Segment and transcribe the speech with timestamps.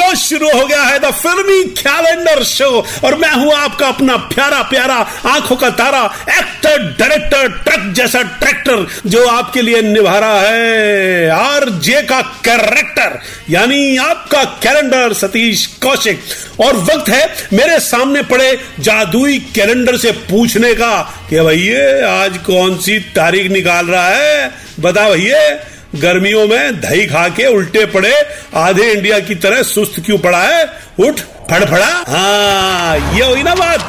[0.00, 2.68] show शुरू हो गया है द फिल्मी कैलेंडर शो।
[3.04, 4.94] और मैं हूँ आपका अपना प्यारा प्यारा
[5.26, 11.68] आँखों का तारा एक्टर डायरेक्टर ट्रक जैसा ट्रैक्टर जो आपके लिए निभा रहा है। आर
[11.80, 13.18] जे का कैरेक्टर
[13.50, 16.22] यानी आपका कैलेंडर सतीश कौशिक।
[16.60, 22.76] और वक्त है मेरे सामने पड़े जादुई कैलेंडर से पूछने का कि भैया, आज कौन
[22.78, 24.50] सी तारीख निकाल रहा है?
[24.80, 25.38] बता भैया।
[25.96, 28.12] गर्मियों में दही खा के उल्टे पड़े,
[28.54, 30.64] आधे इंडिया की तरह सुस्त क्यों पड़ा है?
[31.00, 33.80] उठ, फड़फड़ा। हाँ ये हुई ना बात।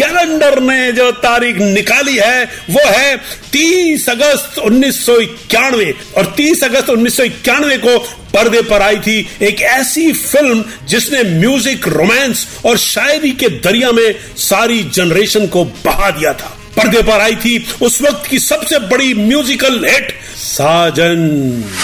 [0.00, 3.16] कैलेंडर ने जो तारीख निकाली है, वो है
[3.52, 7.98] 30 अगस्त उन्नीस सौ इक्यानवे। और 30 अगस्त उन्नीस सौ इक्यानवे को
[8.34, 14.14] पर्दे पर आई थी एक ऐसी फ़िल्म जिसने म्यूज़िक, रोमांस और शायरी के दरिया में
[14.38, 19.14] सारी जनरेशन को बहा दिया था। पर्दे पर आई थी उस वक्त की सबसे बड़ी
[19.14, 20.12] म्यूजिकल हिट
[20.50, 21.20] साजन।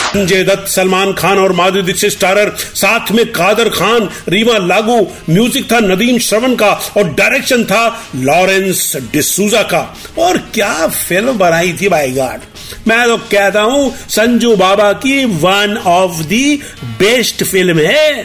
[0.06, 4.96] संजय दत्त, सलमान खान और माधुरी दीक्षित स्टारर, साथ में कादर खान रीमा लागू,
[5.30, 7.84] म्यूज़िक था नदीम श्रवण का और डायरेक्शन था
[8.16, 9.82] लॉरेंस डिसूजा का।
[10.18, 12.40] और क्या फ़िल्म बनाई थी बाई गॉड।
[12.88, 16.56] मैं तो कहता हूँ, संजू बाबा की one of the
[16.98, 18.22] best film है।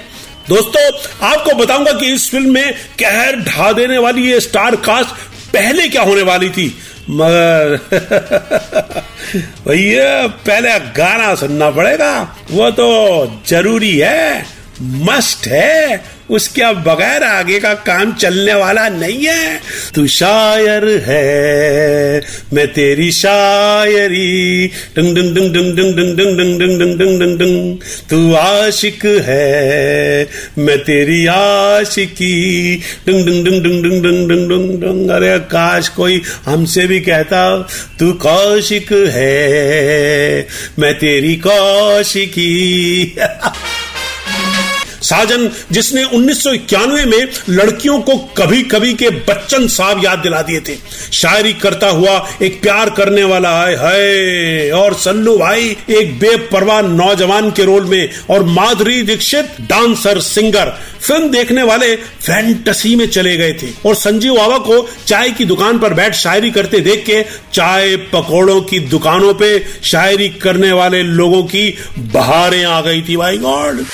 [0.50, 0.90] दोस्तों,
[1.28, 5.10] आपको बताऊँगा कि इस फ़िल्म में कहर ढा देने वाली ये स्टार कास्ट
[5.54, 6.68] पहले क्या होने वाली थी।
[7.12, 7.80] मगर
[9.68, 12.88] भैया पहले गाना सुनना पड़ेगा। वो तो
[13.48, 16.02] ज़रूरी है। मस्ट है
[16.36, 19.60] उसके अब बगैर आगे का काम चलने वाला नहीं है
[19.96, 22.22] तू शायर है
[22.54, 27.78] मैं तेरी शायरी डंग डंग डंग डंग डंग डंग डंग डंग डंग डंग डंग डंग
[28.10, 32.32] तू आशिक है मैं तेरी आशिकी
[33.08, 37.44] डंग डंग डंग डंग डंग डंग डंग डंग डंग अरे काश कोई हमसे भी कहता
[38.00, 40.48] तू कौशिक है
[40.80, 42.50] मैं तेरी कौशिकी
[45.12, 50.42] साजन जिसने उन्नीस सौ इक्यानवे में लड़कियों को कभी कभी के बच्चन साहब याद दिला
[50.42, 50.76] दिए थे।
[51.14, 57.50] शायरी करता हुआ एक प्यार करने वाला है, है और सल्लू भाई एक बेपरवाह नौजवान
[57.52, 63.54] के रोल में और Madhuri Dixit dancer singer film देखने वाले फैंटसी में चले गए
[63.54, 67.22] थे। और संजीव बाबा को चाय की दुकान पर बैठ शायरी करते देख के
[67.54, 69.52] चाय पकौड़ों की दुकानों पे
[69.84, 71.68] शायरी करने वाले लोगों की
[72.14, 73.86] बहारें आ गई थी भाई गॉड।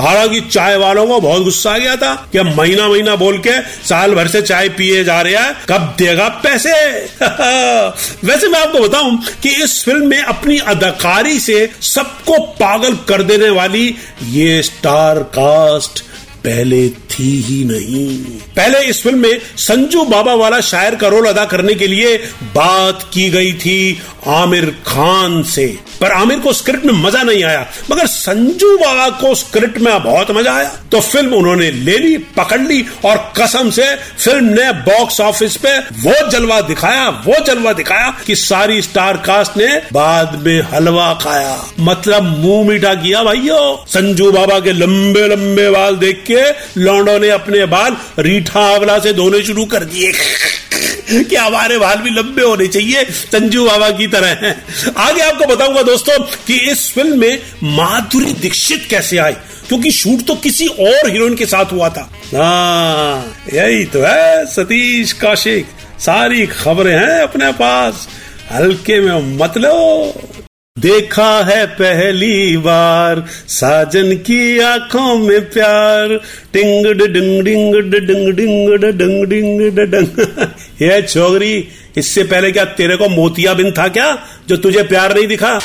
[0.00, 4.14] हालाँकि चाय वालों को बहुत गुस्सा आ गया था कि महीना महीना बोल के साल
[4.14, 6.72] भर से चाय पिए जा रहे हैं, कब देगा पैसे?
[8.26, 13.50] वैसे मैं आपको बताऊँ कि इस फ़िल्म में अपनी अदाकारी से सबको पागल कर देने
[13.50, 16.04] वाली ये स्टार कास्ट
[16.44, 18.18] पहले थी ही नहीं।
[18.56, 22.16] पहले इस फ़िल्म में संजू बाबा वाला शायर का रोल अदा करने के लिए
[22.54, 25.66] बात की गई थी आमिर खान से।
[26.00, 30.30] पर आमिर को स्क्रिप्ट में मज़ा नहीं आया। मगर संजू बाबा को स्क्रिप्ट में बहुत
[30.30, 35.20] मज़ा आया। तो फ़िल्म उन्होंने ले ली, पकड़ ली और कसम से फ़िल्म ने बॉक्स
[35.20, 40.60] ऑफ़िस पे वो जलवा दिखाया, वो जलवा दिखाया कि सारी स्टार कास्ट ने बाद में
[40.62, 46.33] हलवा खाया। मतलब मुँह मीठा किया भाइयों। संजू बाबा के लंबे लंबे बाल देख के
[46.76, 50.12] लौंडो ने अपने बाल रीठा आंवला से धोने शुरू कर दिए।
[51.24, 54.64] कि हमारे बाल भी लंबे होने चाहिए संजू बाबा की तरह हैं।
[54.96, 59.32] आगे आपको बताऊँगा दोस्तों कि इस फ़िल्म में माधुरी दीक्षित कैसे आई,
[59.68, 65.12] क्योंकि शूट तो किसी और हीरोइन के साथ हुआ था। हाँ यही तो है, सतीश
[65.12, 65.66] कौशिक।
[66.00, 68.08] सारी खबरें हैं अपने पास।
[68.52, 70.30] हल्के में मत लो।
[70.78, 76.08] देखा है पहली बार साजन की आँखों में प्यार।
[76.52, 80.18] टिंग डिंग डिंग डिंग डिंग डिंग डिंग डिंग
[80.82, 85.26] ये छोकरी इससे पहले क्या तेरे को मोतिया बिन था क्या, जो तुझे प्यार नहीं
[85.26, 85.60] दिखा?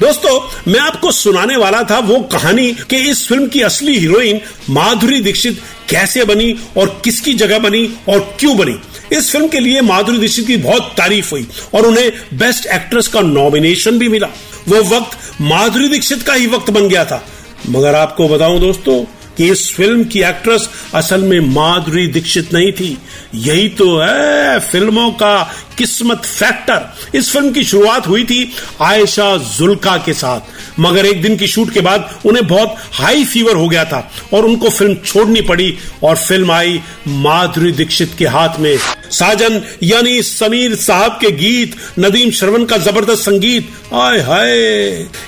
[0.00, 0.40] दोस्तों,
[0.72, 5.60] मैं आपको सुनाने वाला था वो कहानी कि इस फ़िल्म की असली हीरोइन माधुरी दीक्षित
[5.90, 8.78] कैसे बनी और किसकी जगह बनी और क्यों बनी।
[9.12, 13.20] इस फ़िल्म के लिए माधुरी दीक्षित की बहुत तारीफ़ हुई और उन्हें बेस्ट एक्ट्रेस का
[13.20, 14.26] नॉमिनेशन भी मिला।
[14.68, 17.26] वो वक्त माधुरी दीक्षित का ही वक्त बन गया था।
[17.68, 19.04] मगर आपको बताऊँ दोस्तों
[19.36, 22.96] कि इस फ़िल्म की एक्ट्रेस असल में माधुरी दीक्षित नहीं थी।
[23.34, 25.42] यही तो है, फ़िल्मों का
[25.78, 28.52] किस्मत फैक्टर। इस फ़िल्म की शुरुआत हुई थी
[28.82, 33.56] आयशा जुल्का के साथ। मगर एक दिन की शूट के बाद उन्हें बहुत हाई फीवर
[33.56, 33.98] हो गया था
[34.34, 38.76] और उनको फ़िल्म छोड़नी पड़ी और फ़िल्म आई माधुरी दीक्षित के हाथ में।
[39.10, 44.50] साजन, यानी समीर साहब के गीत, नदीम श्रवण का ज़बरदस्त संगीत, आय हाय,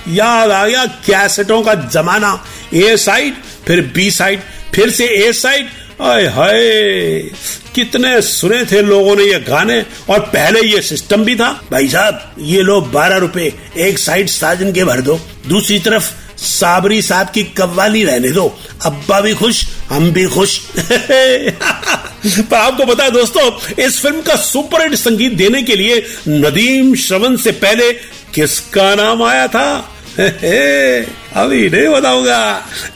[0.09, 2.33] याद आ गया कैसेटों का जमाना।
[2.73, 3.33] ए साइड
[3.69, 4.39] फिर बी साइड
[4.75, 5.67] फिर से ए साइड
[6.01, 6.59] आय हाय,
[7.75, 12.35] कितने सुने थे लोगों ने ये गाने, और पहले ये सिस्टम भी था। भाई साहब,
[12.39, 17.43] ये लो बारह रुपए, एक साइड साजन के भर दो। दूसरी तरफ़ साबरी साहब की
[17.43, 24.21] कव्वाली रहने दो। अब्बा भी खुश, हम भी खुश। पर आपको है दोस्तों, इस फ़िल्म
[24.21, 27.93] का सुपर हिट संगीत देने के लिए नदीम श्रवण से पहले
[28.33, 29.95] किसका नाम आया था?
[30.19, 32.39] अभी नहीं बताऊँगा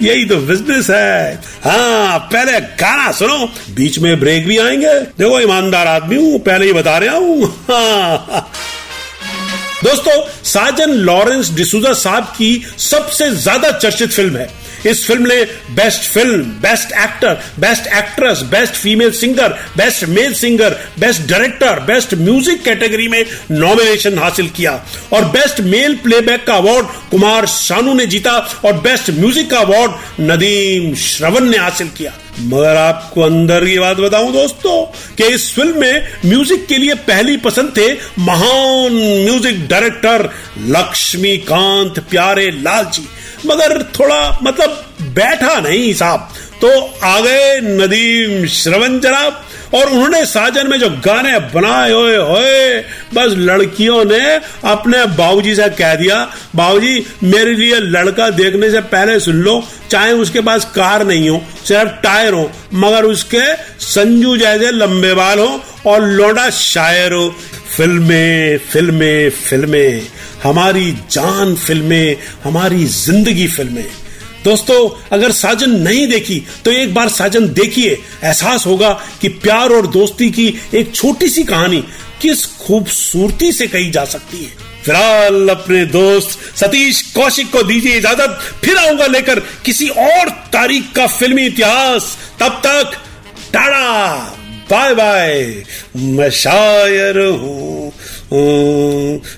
[0.01, 1.33] यही तो बिज़नेस है
[1.65, 6.73] हाँ पहले गाना सुनो बीच में ब्रेक भी आएँगे देखो ईमानदार आदमी हूँ पहले ही
[6.73, 8.47] बता रहा हूँ हाँ
[9.83, 14.49] दोस्तों साजन लॉरेंस डिसूजा साहब की सबसे ज़्यादा चर्चित फ़िल्म है
[14.85, 15.43] इस फ़िल्म ने
[15.75, 22.13] best film best actor best actress best female singer best male singer best director best
[22.15, 24.73] music category में नॉमिनेशन हासिल किया।
[25.13, 30.21] और बेस्ट मेल प्लेबैक का अवार्ड कुमार शानू ने जीता और बेस्ट म्यूज़िक का अवार्ड
[30.21, 34.85] नदीम श्रवण ने हासिल किया। मगर आपको अंदर की बात बताऊँ दोस्तों,
[35.17, 40.29] कि इस फ़िल्म में म्यूज़िक के लिए पहली पसंद थे महान म्यूज़िक डायरेक्टर
[40.69, 43.07] लक्ष्मीकांत प्यारे लाल जी।
[43.45, 46.29] मगर थोड़ा मतलब बैठा नहीं साहब।
[46.61, 46.69] तो
[47.03, 49.43] आ गए नदीम श्रवण जनाब
[49.75, 52.79] और उन्होंने साजन में जो गाने बनाए हुए होए,
[53.13, 54.35] बस लड़कियों ने
[54.71, 56.17] अपने बाबूजी से कह दिया,
[56.55, 61.41] बाबूजी, मेरे लिए लड़का देखने से पहले सुन लो, चाहे उसके पास कार नहीं हो,
[61.67, 67.35] सिर्फ़ टायर हो, मगर उसके संजू जैसे लंबे बाल हो और लोडा शायर हो।
[67.75, 70.07] फ़िल्में फ़िल्में फ़िल्में।
[70.43, 73.85] हमारी जान फ़िल्में, हमारी ज़िंदगी फ़िल्में।
[74.43, 78.91] दोस्तों, अगर साजन नहीं देखी तो एक बार साजन देखिए। एहसास होगा
[79.21, 81.83] कि प्यार और दोस्ती की एक छोटी सी कहानी
[82.21, 84.51] किस खूबसूरती से कही जा सकती है।
[84.83, 91.07] फ़िलहाल अपने दोस्त सतीश कौशिक को दीजिए इजाज़त। फिर आऊँगा लेकर किसी और तारीख का
[91.09, 92.97] फिल्मी इतिहास। तब तक
[94.73, 95.31] बाय बाय
[96.17, 97.91] मैं शायर हूँ।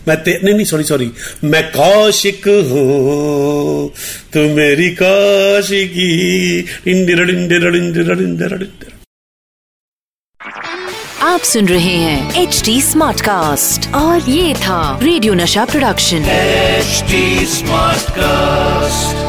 [0.08, 1.12] मैं ते नहीं नहीं सॉरी सॉरी
[1.44, 3.90] मैं कौशिक हूँ।
[4.34, 6.12] तू मेरी कौशिकी।
[6.92, 8.54] इंदिर इंदिर इंदिर इंदिर
[11.24, 17.46] आप सुन रहे हैं एच डी स्मार्ट कास्ट और ये था radio Nasha production HD
[17.56, 19.25] smart cast